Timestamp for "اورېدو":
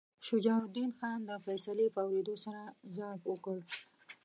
2.05-2.35